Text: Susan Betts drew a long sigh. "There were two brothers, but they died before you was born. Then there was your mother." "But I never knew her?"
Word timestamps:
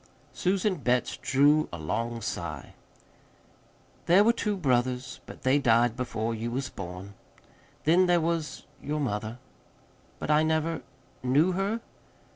Susan 0.33 0.77
Betts 0.77 1.15
drew 1.17 1.69
a 1.71 1.77
long 1.77 2.23
sigh. 2.23 2.73
"There 4.07 4.23
were 4.23 4.33
two 4.33 4.57
brothers, 4.57 5.19
but 5.27 5.43
they 5.43 5.59
died 5.59 5.95
before 5.95 6.33
you 6.33 6.49
was 6.49 6.69
born. 6.69 7.13
Then 7.83 8.07
there 8.07 8.19
was 8.19 8.65
your 8.81 8.99
mother." 8.99 9.37
"But 10.17 10.31
I 10.31 10.41
never 10.41 10.81
knew 11.23 11.51
her?" 11.51 11.81